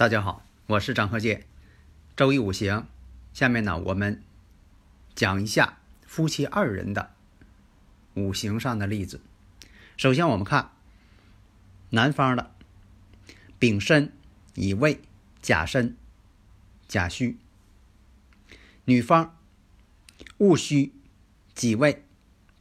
[0.00, 1.44] 大家好，我是张鹤剑。
[2.16, 2.88] 周易五行，
[3.34, 4.22] 下面呢我们
[5.14, 5.76] 讲一下
[6.06, 7.12] 夫妻二人的
[8.14, 9.20] 五行上的例子。
[9.98, 10.72] 首先我们看
[11.90, 12.50] 男方的
[13.58, 14.10] 丙申、
[14.54, 15.02] 乙未、
[15.42, 15.94] 甲申、
[16.88, 17.36] 甲戌；
[18.86, 19.36] 女方
[20.38, 20.94] 戊戌、
[21.54, 22.02] 己未、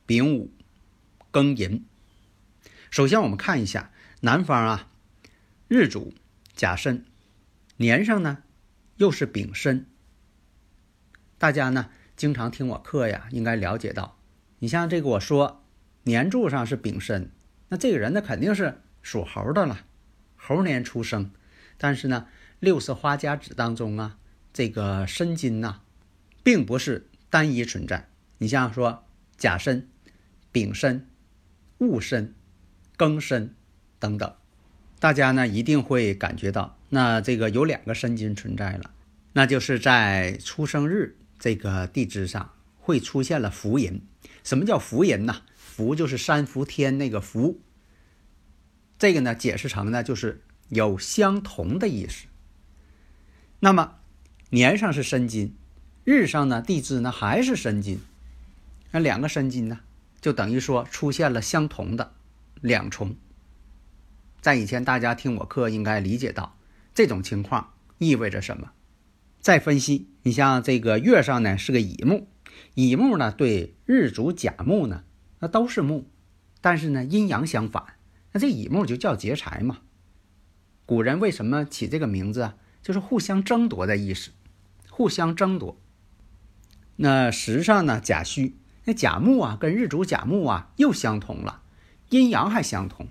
[0.05, 0.51] 丙午、
[1.31, 1.85] 庚寅。
[2.91, 4.89] 首先我们看一下男方啊，
[5.69, 6.13] 日主
[6.53, 7.05] 甲申。
[7.81, 8.43] 年上呢，
[8.97, 9.85] 又是丙申。
[11.37, 14.17] 大家呢经常听我课呀，应该了解到，
[14.59, 15.63] 你像这个我说
[16.03, 17.31] 年柱上是丙申，
[17.69, 19.85] 那这个人呢肯定是属猴的了，
[20.35, 21.31] 猴年出生。
[21.77, 22.27] 但是呢，
[22.59, 24.17] 六色花甲子当中啊，
[24.51, 25.79] 这个申金呐，
[26.43, 28.09] 并不是单一存在。
[28.39, 29.05] 你像说
[29.37, 29.87] 甲申、
[30.51, 31.07] 丙申、
[31.77, 32.35] 戊申、
[32.97, 33.55] 庚申
[33.99, 34.35] 等等。
[34.99, 38.91] 大家呢一定会感觉到，那这个有两个申金存在了，
[39.31, 44.01] 那就是在出生日这个地支上会出现了福银。
[44.43, 45.43] 什么叫福银呢？
[45.55, 47.61] 福就是三伏天那个福。
[48.97, 52.25] 这个呢解释成呢就是有相同的意思。
[53.61, 53.95] 那么
[54.49, 55.55] 年上是申金，
[56.03, 58.01] 日上呢地支呢还是申金，
[58.91, 59.79] 那两个申金呢
[60.19, 62.11] 就等于说出现了相同的
[62.59, 63.15] 两重。
[64.41, 66.57] 在以前，大家听我课应该理解到
[66.93, 68.71] 这种情况意味着什么。
[69.39, 72.27] 再分析，你像这个月上呢是个乙木，
[72.73, 75.03] 乙木呢对日主甲木呢，
[75.39, 76.05] 那都是木，
[76.61, 77.83] 但是呢阴阳相反，
[78.31, 79.79] 那这乙木就叫劫财嘛。
[80.85, 82.55] 古人为什么起这个名字啊？
[82.81, 84.31] 就是互相争夺的意思，
[84.89, 85.77] 互相争夺。
[86.95, 91.61] 那时上呢甲戌，那甲木啊跟日主甲木啊又相同了，
[92.09, 93.07] 阴阳还相同。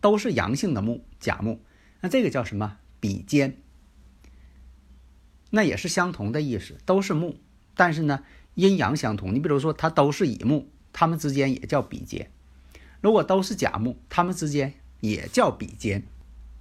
[0.00, 1.60] 都是阳性的木，甲木，
[2.00, 2.78] 那这个叫什么？
[3.00, 3.56] 比肩，
[5.48, 7.38] 那也是相同的意思，都是木，
[7.74, 8.24] 但是呢，
[8.54, 9.34] 阴阳相同。
[9.34, 12.26] 你比如说，它都是乙木，它们之间也叫比肩；
[13.00, 16.02] 如果都是甲木，它们之间也叫比肩。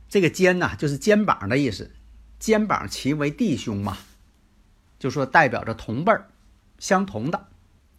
[0.08, 1.92] 这个肩呐，就是肩膀的意思，
[2.40, 3.98] 肩膀齐为弟兄嘛，
[4.98, 6.30] 就说代表着同辈儿，
[6.78, 7.48] 相同的。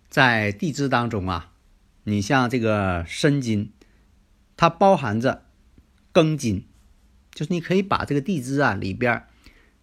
[0.09, 1.53] 在地支当中啊，
[2.05, 3.73] 你像这个申金。
[4.61, 5.47] 它包含着
[6.13, 6.65] 庚金，
[7.33, 9.25] 就是你可以把这个地支啊里边，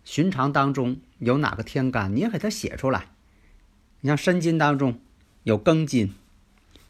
[0.04, 3.08] 寻常当中有哪个天干，你也给它写出来。
[4.02, 5.00] 你像申金当中
[5.42, 6.14] 有庚金，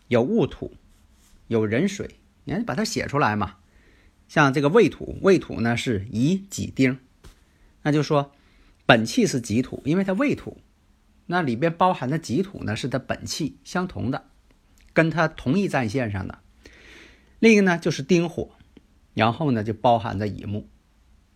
[0.09, 0.75] 有戊土，
[1.47, 3.55] 有壬水，你看把它写出来嘛。
[4.27, 6.99] 像这个未土，未土呢是乙己丁，
[7.83, 8.33] 那就说
[8.85, 10.57] 本气是己土，因为它未土，
[11.27, 14.25] 那里边包含的己土呢是它本气相同的，
[14.91, 16.39] 跟它同一战线上的。
[17.39, 18.51] 另一个呢就是丁火，
[19.13, 20.67] 然后呢就包含着乙木，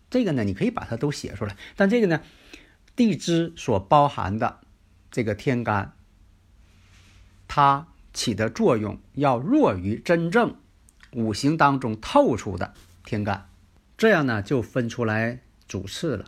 [0.09, 1.55] 这个呢你可以把它都写出来。
[1.75, 2.21] 但这个呢，
[2.95, 4.59] 地支所包含的
[5.11, 5.93] 这个天干，
[7.47, 10.55] 它起的作用要弱于真正
[11.13, 12.73] 五行当中透出的
[13.05, 13.49] 天干，
[13.97, 16.25] 这样呢就分出来主次了。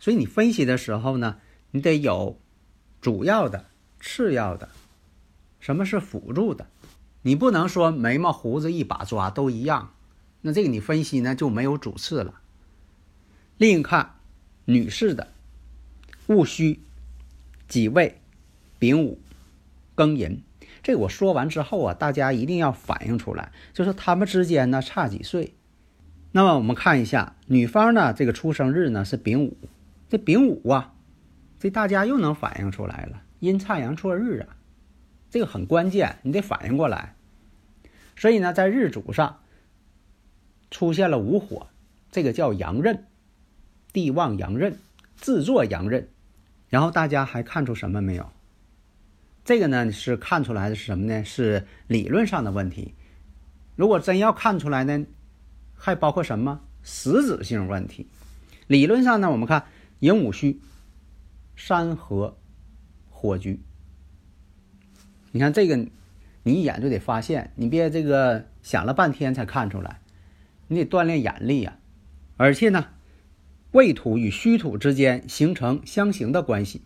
[0.00, 1.40] 所以你分析的时候呢，
[1.70, 2.40] 你得有
[3.00, 3.66] 主要的、
[4.00, 4.68] 次要的，
[5.60, 6.66] 什么是辅助的？
[7.26, 9.94] 你不能说眉毛胡子一把抓都一样，
[10.42, 12.34] 那这个你分析呢就没有主次了。
[13.56, 14.16] 另看
[14.66, 15.28] 女士的
[16.26, 16.82] 戊戌、
[17.66, 18.20] 己未、
[18.78, 19.18] 丙午、
[19.96, 20.42] 庚寅，
[20.82, 25.54] 这我说完之后啊，大家一定要反映出来，就是他们之间呢差几岁。
[26.32, 29.56] 那么我们看一下女方呢这个出生日呢是丙午，
[30.10, 30.92] 这丙午啊，
[31.58, 34.56] 这大家又能反映出来了，阴差阳错日啊。
[35.30, 37.16] 这个很关键，你得反应过来。
[38.16, 39.40] 所以呢，在日主上
[40.70, 41.68] 出现了午火，
[42.10, 43.06] 这个叫阳刃，
[43.92, 44.78] 地旺阳刃，
[45.16, 46.08] 自作阳刃。
[46.68, 48.30] 然后大家还看出什么没有？
[49.44, 51.24] 这个呢是看出来的是什么呢？
[51.24, 52.94] 是理论上的问题。
[53.76, 55.04] 如果真要看出来呢，
[55.74, 58.06] 还包括什么实质性问题？
[58.66, 59.66] 理论上呢，我们看
[60.00, 60.60] 寅午戌，
[61.54, 62.36] 山河
[63.10, 63.60] 火局。
[65.30, 65.76] 你看这个，
[66.44, 70.00] 你一眼就得发现，你别这个想了半天才看出来，
[70.68, 71.78] 你得锻炼眼力呀。
[72.36, 72.86] 而且呢，
[73.72, 76.82] 未土与戌土之间形成相刑的关系。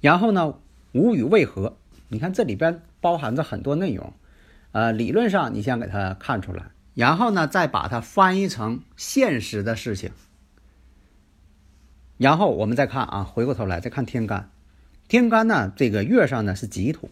[0.00, 0.58] 然后呢，
[0.92, 1.76] 午与未合，
[2.08, 4.12] 你看这里边包含着很多内容，
[4.72, 10.12] 呃，理论上你先给它看出来，然后呢，再把它翻译成现实的事情。
[12.16, 14.50] 然后我们再看啊，回过头来再看天干，
[15.08, 17.10] 天干呢，这个月上呢是己土，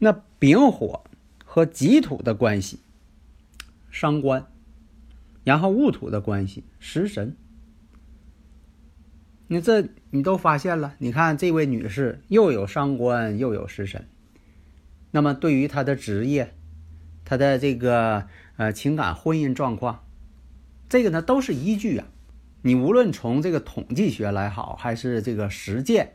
[0.00, 1.04] 那丙火
[1.44, 2.80] 和己土的关系，
[3.90, 4.46] 伤官，
[5.44, 7.36] 然后戊土的关系，食神。
[9.46, 14.08] 你这你都发现了，你看这位女士又有伤官又有食神，
[15.10, 16.54] 那么对于她的职业，
[17.24, 18.26] 她的这个
[18.56, 20.06] 呃情感婚姻状况，
[20.88, 22.06] 这个呢都是依据啊。
[22.62, 26.14] 你无论从这个统计学来好，还是这个实践，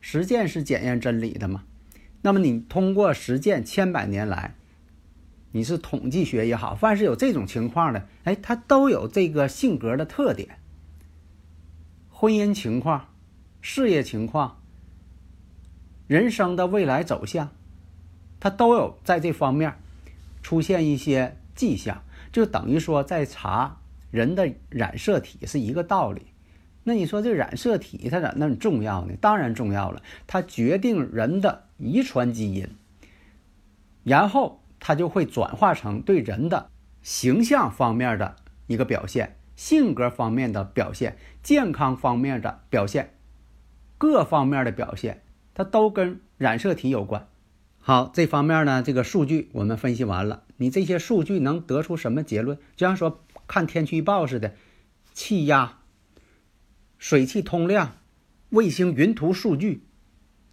[0.00, 1.64] 实践是检验真理的嘛？
[2.22, 4.54] 那么你通过实践千百年来，
[5.52, 10.58] 你是统计学也好，凡是有这种情况的，哎，它都有这个性格的特点，
[12.10, 13.08] 婚姻情况、
[13.60, 14.60] 事业情况、
[16.06, 17.50] 人生的未来走向，
[18.40, 19.74] 它都有在这方面
[20.42, 23.78] 出现一些迹象，就等于说在查。
[24.10, 26.28] 人的染色体是一个道理，
[26.84, 29.12] 那你说这染色体它咋那么重要呢？
[29.20, 32.68] 当然重要了，它决定人的遗传基因，
[34.04, 36.70] 然后它就会转化成对人的
[37.00, 38.36] 形象方面的
[38.66, 43.14] 一个表现、性格方面的表现、健康方面的表现，
[43.96, 45.22] 各方面的表现，
[45.54, 47.26] 它都跟染色体有关。
[47.78, 52.58] 好，这方面呢，这个数据我们分析完了，你这些数据能得出什么结论？
[52.76, 53.24] 就像说。
[53.46, 54.54] 看天气预报似的，
[55.14, 55.78] 气压、
[56.98, 57.94] 水汽通量、
[58.50, 59.86] 卫星云图数据，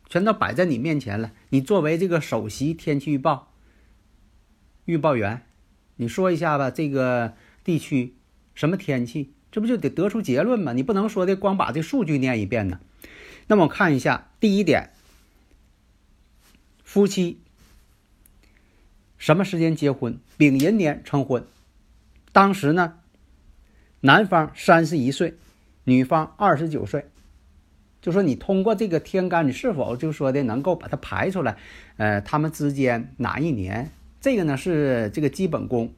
[0.07, 1.31] 全都摆在你面前了。
[1.49, 3.51] 你作为这个首席天气预报
[4.85, 5.41] 预报员，
[5.95, 8.15] 你说一下吧，这个地区
[8.53, 9.33] 什么天气？
[9.51, 10.73] 这不就得得出结论吗？
[10.73, 12.79] 你不能说的光把这数据念一遍呢。
[13.47, 14.91] 那么我看一下，第一点，
[16.83, 17.39] 夫妻
[19.17, 20.19] 什么时间结婚？
[20.35, 21.47] 丙寅年成婚。
[22.33, 22.99] 当时呢，
[24.01, 25.35] 男方三十一岁，
[25.85, 27.05] 女方二十九岁，
[28.05, 31.57] 就说你通过这个天干，你是否就说的能够把它排出来？
[31.97, 33.89] 呃，他们之间哪一年？
[34.21, 35.91] 这个呢是这个基本功，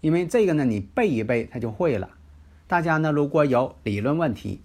[0.00, 2.10] 因为这个呢你背一背，它就会了。
[2.68, 4.60] 大家呢如果有理论问题，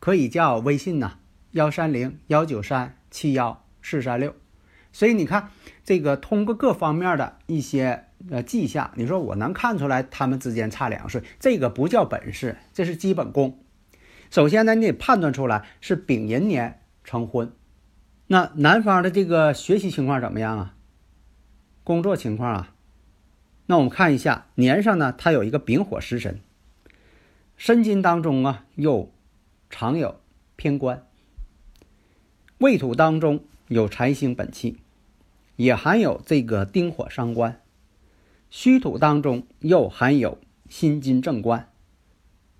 [0.00, 1.18] 可以叫微信呐，
[1.52, 4.34] 幺三零幺九三七幺四三六。
[4.90, 5.50] 所以你看，
[5.84, 8.06] 这个通过各方面的一些。
[8.32, 13.60] 呃，迹象，你说我能看出来他们之间差两岁，这个不叫本事，这是基本功。
[14.30, 17.52] 首先呢，你得判断出来是丙寅年成婚。
[18.26, 20.74] 那男方的这个学习情况怎么样啊？
[21.82, 22.74] 工作情况啊？
[23.66, 26.40] 那我们看一下年上呢，他有一个丙火食神，
[27.56, 29.10] 申金当中啊又
[29.70, 30.20] 常有
[30.56, 31.06] 偏官，
[32.58, 34.78] 未土当中有财星本气，
[35.56, 37.60] 也含有这个丁火伤官。
[38.50, 40.38] 戌土当中又含有
[40.68, 41.70] 辛金正官，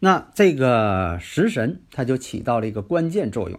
[0.00, 3.58] 那这个食神它就起到了一个关键作用，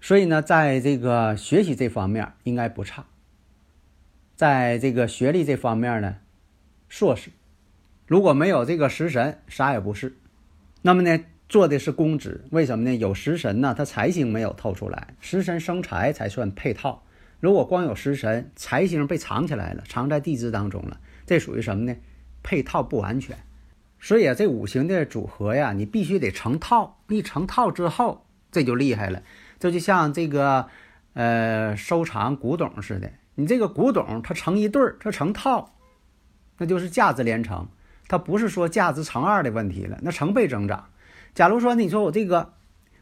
[0.00, 3.06] 所以呢，在这个学习这方面应该不差，
[4.36, 6.18] 在这个学历这方面呢，
[6.88, 7.30] 硕士，
[8.06, 10.16] 如果没有这个食神，啥也不是。
[10.82, 12.94] 那么呢，做的是公职，为什么呢？
[12.94, 17.04] 有食神呢，他财星没有透出来，食神生财才算配套。
[17.40, 21.00] 如果光有食神，财星被藏起来了，藏在地支当中了。
[21.26, 21.96] 这属于什么呢？
[22.44, 23.36] 配套不完全，
[24.02, 26.98] 所以啊，这五行的组合呀，你必须得成套。
[27.06, 29.22] 一成套之后，这就厉害了。
[29.60, 30.66] 这就像这个
[31.14, 35.76] 呃收藏古董似的，你这个古董它成一对儿，它成套，
[36.58, 37.68] 那就是价值连城。
[38.08, 40.86] 它不是说价值乘二的问题了，那成倍增长。
[41.32, 42.52] 假如说你说我这个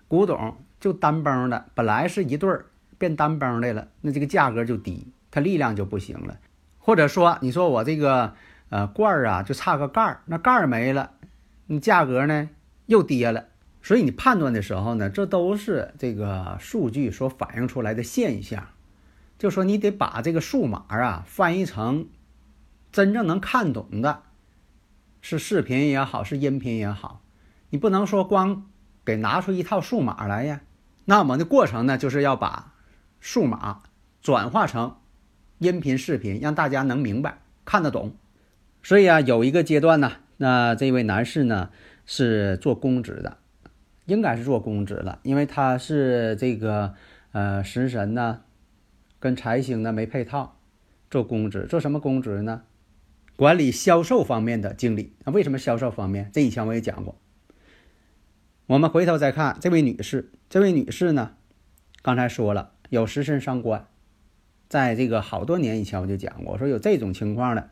[0.07, 2.66] 古董就单崩的，本来是一对儿
[2.99, 6.38] 变单崩的了，那这个价格就低，它力量就不行了。
[6.78, 8.35] 或者说，你说我这个
[8.71, 11.12] 呃罐儿啊，就差个盖儿，那盖儿没了，
[11.67, 12.49] 你价格呢
[12.87, 13.45] 又跌了。
[13.83, 18.67] 所以你判断的时候呢，这都是这个数据所反映出来的现象。
[19.39, 22.09] 就说你得把这个数码啊翻译成
[22.93, 24.23] 真正能看懂的，
[25.21, 27.23] 是视频也好，是音频也好，
[27.71, 28.67] 你不能说光
[29.05, 30.61] 给拿出一套数码来呀。
[31.07, 32.75] 那么的过程呢，就是要把
[33.19, 33.83] 数码
[34.21, 34.97] 转化成。
[35.59, 38.15] 音频、视频让大家能明白、看得懂，
[38.83, 41.71] 所以啊，有一个阶段呢，那这位男士呢
[42.07, 43.39] 是做公职的，
[44.07, 46.95] 应该是做公职了，因为他是这个
[47.33, 48.43] 呃食神呢，
[49.19, 50.59] 跟财星呢没配套，
[51.11, 52.63] 做公职，做什么公职呢？
[53.37, 55.15] 管理销售方面的经理。
[55.25, 56.31] 那为什么销售方面？
[56.33, 57.17] 这以前我也讲过。
[58.67, 61.33] 我们回头再看这位女士，这位女士呢，
[62.03, 63.87] 刚才说了有食神伤官，
[64.69, 67.71] 在这个好多年以前我就讲过，我说有这种情况的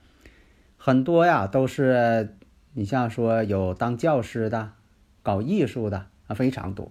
[0.78, 2.36] 很多呀，都是
[2.72, 4.72] 你像说有当教师的、
[5.22, 6.90] 搞艺术的啊，非常多。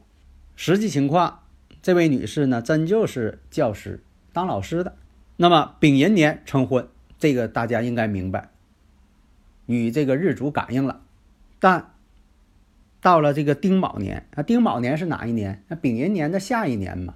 [0.55, 1.39] 实际情况，
[1.81, 4.03] 这位女士呢，真就是教师、
[4.33, 4.93] 当老师的。
[5.37, 8.49] 那么丙寅年成婚，这个大家应该明白。
[9.65, 11.01] 与这个日主感应了，
[11.59, 11.93] 但
[13.01, 15.63] 到了这个丁卯年啊，丁卯年是哪一年？
[15.67, 17.15] 那丙寅年的下一年嘛。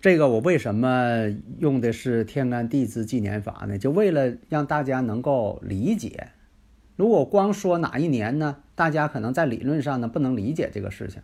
[0.00, 1.28] 这个我为什么
[1.58, 3.76] 用的是天干地支纪年法呢？
[3.76, 6.28] 就为了让大家能够理解。
[6.96, 11.22] 如果光说哪一年呢，大家可能在理论上呢不能理解这个事情。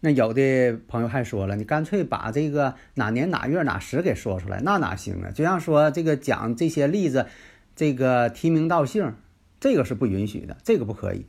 [0.00, 5.30] 那有的朋友还说了，你干脆把这个哪年哪月哪时给说出来，那哪行啊？
[5.30, 7.26] 就像说这个讲这些例子，
[7.76, 9.14] 这个提名道姓。
[9.60, 11.24] 这个是不允许的，这个不可以。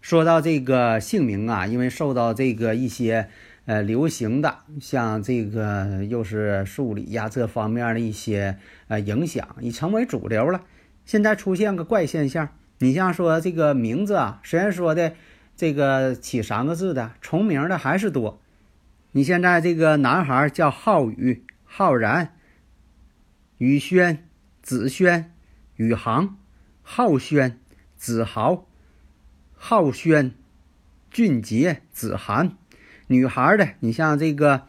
[0.00, 3.28] 说到这个姓名啊，因为受到这个一些
[3.70, 8.58] 呃流行的，像这个又是数理呀这方面的一些
[8.88, 10.64] 呃影响，已成为主流了。
[11.04, 12.48] 现在出现个怪现象，
[12.78, 15.14] 你像说这个名字啊，虽然说的
[15.54, 18.40] 这个起三个字的重名的还是多。
[19.12, 22.34] 你现在这个男孩叫浩宇、浩然、
[23.58, 24.26] 宇轩、
[24.60, 25.32] 子轩、
[25.76, 26.36] 宇航。
[26.82, 27.60] 浩轩、
[27.96, 28.66] 子豪、
[29.54, 30.32] 浩轩、
[31.08, 32.56] 俊杰、子涵，
[33.10, 34.68] 女孩的，你像这个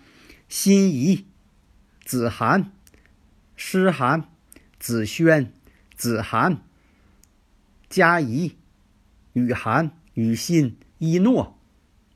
[0.50, 1.28] 心怡、
[2.04, 2.72] 子涵、
[3.56, 4.24] 诗涵、
[4.80, 5.54] 子轩、
[5.96, 6.64] 子涵、
[7.88, 8.58] 佳怡、
[9.34, 11.60] 雨涵、雨欣、一诺，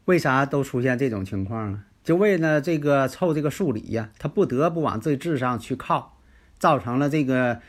[0.06, 1.84] 为啥都出现这种情况呢？
[2.04, 6.20] 就为了这个凑这个数理呀，他不得不往这字上去靠，
[6.58, 7.62] 造成了这个。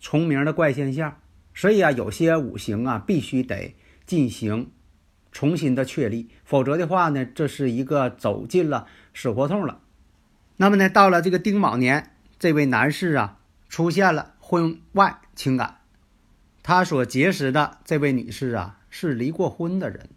[0.00, 1.20] 重名的怪现象，
[1.52, 3.74] 所以啊，有些五行啊，必须得
[4.06, 4.70] 进行
[5.38, 9.80] 重新的确立，否则的话呢，这是一个走进了死胡同了。
[10.56, 15.78] 那么呢，到了这个丁卯年，这位男士啊，出现了婚外情感，
[16.64, 20.08] 他所结识的这位女士啊，是离过婚的人，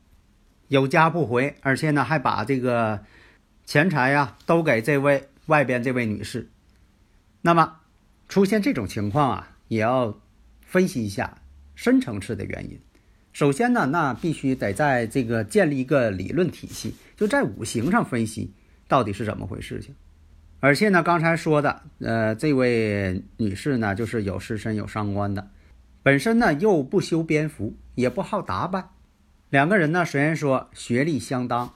[0.70, 3.04] 有家不回，而且呢，还把这个
[3.64, 6.50] 钱财呀都给这位外边这位女士。
[7.42, 7.82] 那么
[8.28, 9.48] 出现这种情况啊。
[9.68, 10.20] 也要
[10.66, 11.38] 分析一下
[11.76, 12.78] 深层次的原因。
[13.34, 18.54] 首先呢，那必须得在这个建立一个理论体系，就在五行上分析
[18.88, 19.96] 到底是怎么回事情。
[20.60, 25.50] 而且呢，刚才说的，呃，这位女士呢，就是有失身有伤官的，
[26.04, 28.90] 本身呢又不修边幅，也不好打扮。
[29.50, 31.74] 两个人呢，虽然说学历相当，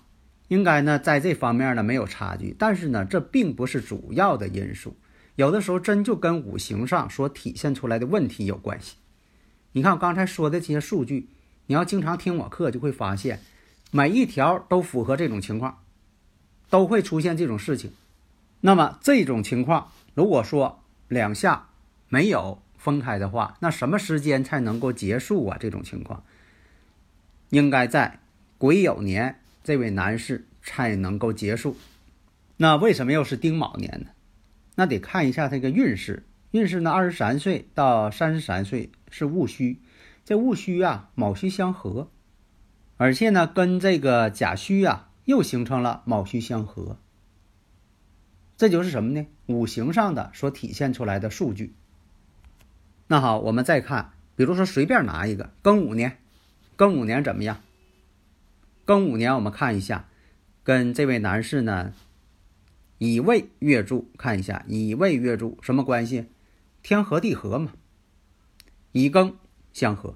[0.50, 4.96] 应该呢在这方面呢没有差距，但是呢，这并不是主要的因素。
[5.36, 8.98] 有的时候真就跟五行上所体现出来的问题有关系。
[9.72, 11.28] 你看我刚才说的这些数据，
[11.68, 13.40] 你要经常听我课，就会发现
[13.92, 15.80] 每一条都符合这种情况，
[16.70, 17.92] 都会出现这种事情。
[18.62, 21.70] 那么这种情况，如果说两下
[22.10, 25.58] 没有分开的话，那什么时间才能够结束啊？
[25.60, 26.24] 这种情况
[27.50, 28.20] 应该在
[28.58, 31.78] 癸酉年，这位男士才能够结束。
[32.58, 34.12] 那为什么又是丁卯年呢？
[34.76, 39.80] 那得看一下这个运势，运势呢，二十三岁到三十三岁是戊戌，
[40.26, 42.10] 这戊戌啊，卯戌相合，
[42.98, 46.98] 而且呢，跟这个甲戌啊又形成了卯戌相合，
[48.58, 49.28] 这就是什么呢？
[49.46, 51.76] 五行上的所体现出来的数据。
[53.06, 56.18] 那好，我们再看，比如说随便拿一个庚午年，
[56.76, 57.62] 庚午年怎么样？
[58.84, 60.08] 庚午年我们看一下，
[60.64, 61.94] 跟这位男士呢。
[62.98, 66.28] 乙未月柱，看一下乙未月柱什么关系？
[66.82, 67.74] 天合地合嘛。
[68.94, 69.34] 乙庚
[69.76, 70.16] 相合，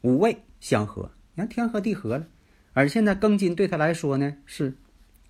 [0.00, 2.26] 午未相合，你看天合地合了。
[2.72, 4.76] 而现在庚金对他来说呢是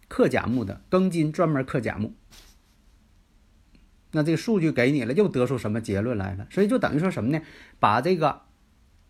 [0.08, 2.14] 克甲木的，庚金专门克甲木。
[4.12, 6.46] 那这个数据给你了，又得出什么结论来了？
[6.50, 7.42] 所以就等于说什么呢？
[7.78, 8.40] 把这个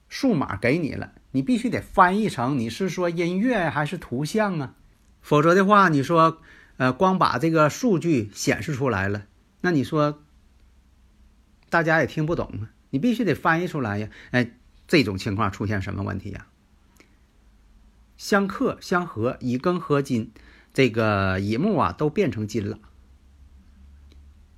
[0.08, 4.74] 数码给你了，你必须得翻译成你是说音乐还是图像啊？
[5.22, 6.42] 否则的话，你说。
[6.78, 9.26] 呃，光把这个数据显示出来了，
[9.62, 10.22] 那你说
[11.68, 12.70] 大家也听不懂啊？
[12.90, 14.09] 你必须得翻译出来呀！
[14.30, 14.50] 哎，
[14.87, 16.47] 这种情况出现什么问题呀？
[18.16, 20.33] 相克相合，乙庚合金，
[20.73, 22.78] 这个乙木啊都变成金了。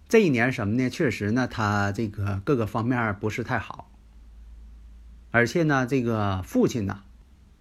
[0.08, 0.88] 这一年什么呢？
[0.88, 3.90] 确实呢，他这个各个方面不是太好，
[5.30, 7.02] 而且呢，这个父亲呢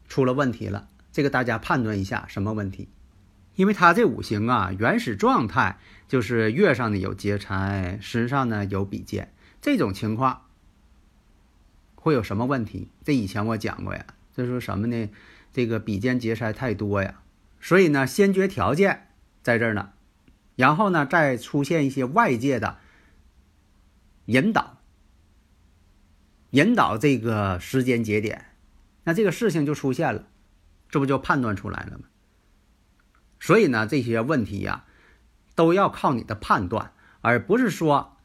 [0.08, 2.90] 出了问题了，这个大家判断一下什么问题？
[3.56, 10.44] 因为他这五行啊，原始状态就是月上呢有劫财，身上呢有比肩，这种情况
[12.02, 12.90] 会有什么问题？
[13.04, 15.10] 这以前我讲过呀，这说什么呢？
[15.52, 17.22] 这个比肩劫财太多呀，
[17.60, 19.10] 所以呢，先决条件
[19.42, 19.92] 在这儿呢，
[20.56, 22.78] 然后呢，再出现一些外界的
[24.26, 24.78] 引导，
[26.52, 28.46] 引导这个时间节点，
[29.04, 30.28] 那这个事情就出现了，
[30.90, 32.06] 这不就判断出来了吗？
[33.40, 34.86] 所以呢，这些问题呀，
[35.56, 38.18] 都要靠你的判断，而不是说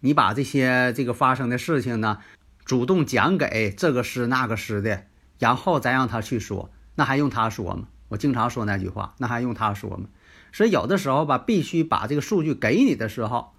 [0.00, 2.20] 你把这些这个发生的事情呢，
[2.66, 5.04] 主动讲给这个师那个师的。
[5.38, 7.88] 然后再让他去说，那还用他说吗？
[8.08, 10.06] 我经常说那句话，那还用他说吗？
[10.50, 13.52] 所以有的时候吧，必须把这个数据给你的时候，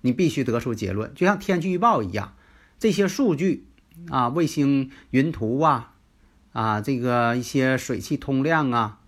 [0.00, 2.34] 你必须得出结论，就像天气预报一样，
[2.80, 3.68] 这些数据
[4.10, 5.94] 啊，卫星云图啊，
[6.52, 8.98] 啊，这个一些水汽通量啊，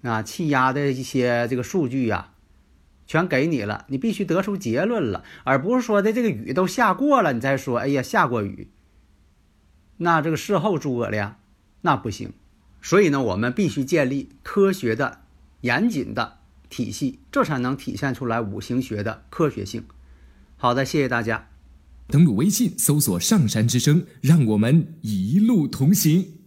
[0.00, 2.31] 啊，气压的一些这个数据呀，
[3.06, 8.68] 全给你了，你必须得出结论了，而不是说的这个雨都下过了，你再说，哎呀，下过雨。
[9.98, 11.38] 那这个事后诸葛亮，
[11.82, 12.32] 那不行，
[12.80, 15.20] 所以呢，我们必须建立科学的、
[15.60, 19.84] 严谨的体系，这才能体现出来五行学的科学性。
[20.56, 21.48] 好的，谢谢大家。
[22.08, 26.41] 登录微信，搜索“上山之声”，让我们一路同行。